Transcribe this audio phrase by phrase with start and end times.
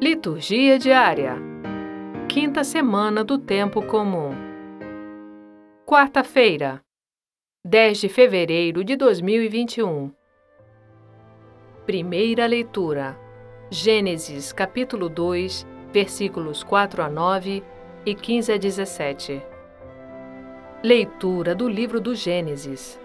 [0.00, 1.34] Liturgia diária.
[2.28, 4.30] Quinta semana do tempo comum.
[5.84, 6.80] Quarta-feira,
[7.64, 10.12] 10 de fevereiro de 2021.
[11.84, 13.18] Primeira leitura.
[13.70, 17.64] Gênesis, capítulo 2, versículos 4 a 9
[18.06, 19.42] e 15 a 17.
[20.80, 23.00] Leitura do livro do Gênesis.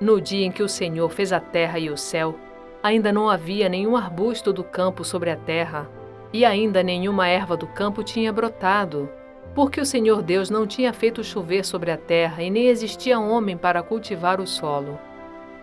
[0.00, 2.34] No dia em que o Senhor fez a terra e o céu,
[2.82, 5.88] Ainda não havia nenhum arbusto do campo sobre a terra,
[6.32, 9.08] e ainda nenhuma erva do campo tinha brotado,
[9.54, 13.56] porque o Senhor Deus não tinha feito chover sobre a terra e nem existia homem
[13.56, 14.98] para cultivar o solo.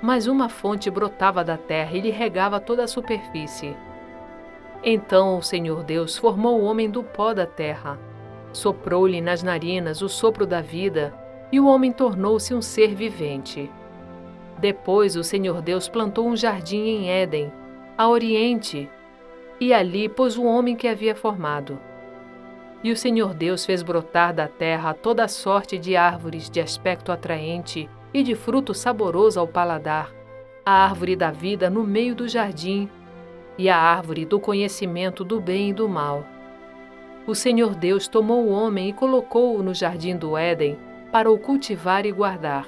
[0.00, 3.76] Mas uma fonte brotava da terra e lhe regava toda a superfície.
[4.82, 7.98] Então o Senhor Deus formou o homem do pó da terra,
[8.52, 11.14] soprou-lhe nas narinas o sopro da vida,
[11.52, 13.70] e o homem tornou-se um ser vivente.
[14.58, 17.52] Depois o Senhor Deus plantou um jardim em Éden,
[17.96, 18.88] a oriente,
[19.60, 21.78] e ali pôs o homem que havia formado.
[22.82, 27.88] E o Senhor Deus fez brotar da terra toda sorte de árvores de aspecto atraente
[28.12, 30.12] e de fruto saboroso ao paladar,
[30.64, 32.88] a árvore da vida no meio do jardim
[33.56, 36.24] e a árvore do conhecimento do bem e do mal.
[37.26, 40.76] O Senhor Deus tomou o homem e colocou-o no jardim do Éden
[41.12, 42.66] para o cultivar e guardar.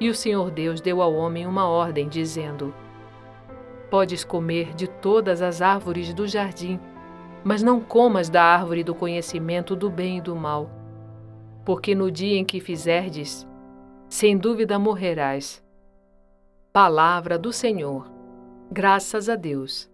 [0.00, 2.74] E o Senhor Deus deu ao homem uma ordem, dizendo:
[3.90, 6.80] Podes comer de todas as árvores do jardim,
[7.44, 10.68] mas não comas da árvore do conhecimento do bem e do mal,
[11.64, 13.46] porque no dia em que fizerdes,
[14.08, 15.62] sem dúvida morrerás.
[16.72, 18.10] Palavra do Senhor.
[18.72, 19.88] Graças a Deus.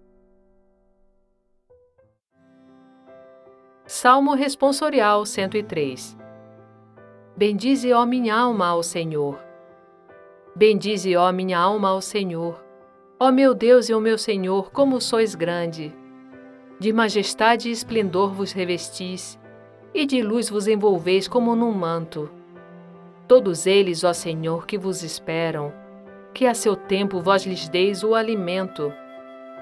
[3.85, 6.17] Salmo Responsorial 103
[7.37, 9.50] Bendize, ó minha alma, ao Senhor
[10.55, 12.61] Bendize, ó minha alma, ao Senhor.
[13.21, 15.95] Ó meu Deus e o meu Senhor, como sois grande!
[16.79, 19.39] De majestade e esplendor vos revestis,
[19.95, 22.29] e de luz vos envolveis como num manto.
[23.29, 25.73] Todos eles, ó Senhor, que vos esperam,
[26.35, 28.93] que a seu tempo vós lhes deis o alimento.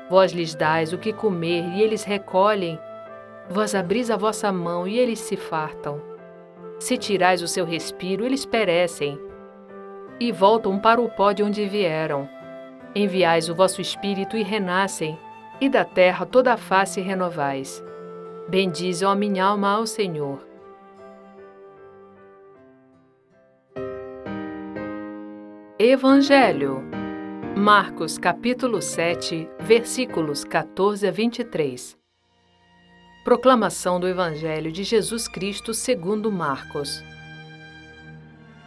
[0.08, 2.78] Vós lhes dais o que comer, e eles recolhem.
[3.50, 6.00] Vós abris a vossa mão, e eles se fartam.
[6.78, 9.27] Se tirais o seu respiro, eles perecem
[10.20, 12.28] e voltam para o pó de onde vieram.
[12.94, 15.18] Enviais o vosso espírito e renascem,
[15.60, 17.82] e da terra toda a face renovais.
[18.48, 20.46] Bendize, ó minha alma, ao Senhor.
[25.78, 26.82] Evangelho
[27.56, 31.96] Marcos capítulo 7, versículos 14 a 23
[33.22, 37.00] Proclamação do Evangelho de Jesus Cristo segundo Marcos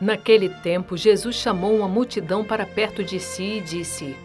[0.01, 4.15] Naquele tempo, Jesus chamou uma multidão para perto de si e disse: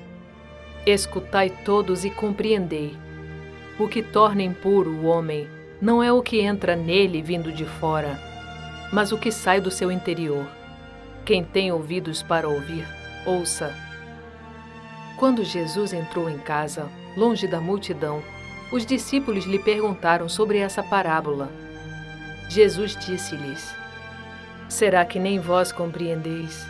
[0.86, 2.96] Escutai todos e compreendei.
[3.78, 5.46] O que torna impuro o homem
[5.78, 8.18] não é o que entra nele vindo de fora,
[8.90, 10.46] mas o que sai do seu interior.
[11.26, 12.86] Quem tem ouvidos para ouvir,
[13.26, 13.74] ouça.
[15.18, 18.22] Quando Jesus entrou em casa, longe da multidão,
[18.72, 21.50] os discípulos lhe perguntaram sobre essa parábola.
[22.48, 23.85] Jesus disse-lhes:
[24.68, 26.66] Será que nem vós compreendeis?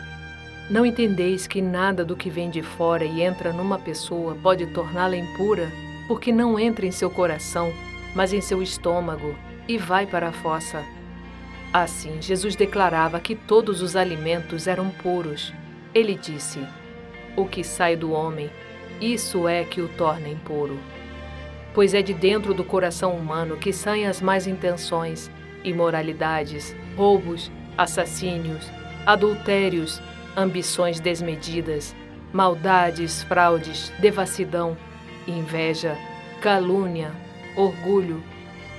[0.69, 5.15] Não entendeis que nada do que vem de fora e entra numa pessoa pode torná-la
[5.15, 5.71] impura,
[6.07, 7.73] porque não entra em seu coração,
[8.13, 9.35] mas em seu estômago,
[9.67, 10.83] e vai para a fossa.
[11.73, 15.53] Assim, Jesus declarava que todos os alimentos eram puros.
[15.93, 16.59] Ele disse:
[17.35, 18.49] O que sai do homem,
[19.01, 20.77] isso é que o torna impuro.
[21.73, 25.29] Pois é de dentro do coração humano que saem as más intenções,
[25.63, 28.65] imoralidades, roubos, assassínios,
[29.05, 30.01] adultérios,
[30.35, 31.95] ambições desmedidas,
[32.33, 34.77] maldades, fraudes, devassidão,
[35.27, 35.97] inveja,
[36.41, 37.11] calúnia,
[37.55, 38.21] orgulho,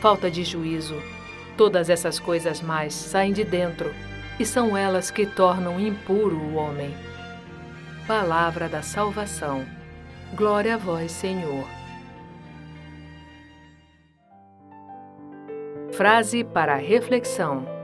[0.01, 0.97] falta de juízo.
[1.57, 3.93] Todas essas coisas mais saem de dentro
[4.39, 6.95] e são elas que tornam impuro o homem.
[8.07, 9.67] Palavra da salvação.
[10.35, 11.67] Glória a vós, Senhor.
[15.93, 17.78] Frase para reflexão.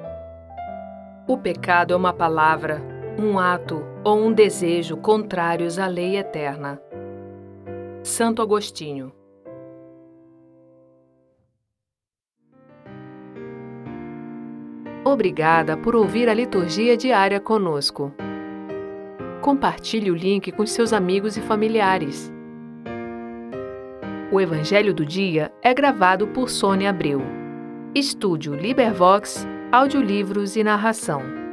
[1.26, 2.82] O pecado é uma palavra,
[3.18, 6.78] um ato ou um desejo contrários à lei eterna.
[8.02, 9.10] Santo Agostinho
[15.02, 18.12] Obrigada por ouvir a liturgia diária conosco.
[19.40, 22.30] Compartilhe o link com seus amigos e familiares.
[24.30, 27.22] O Evangelho do Dia é gravado por Sônia Abreu.
[27.94, 31.43] Estúdio Libervox audiolivros e narração.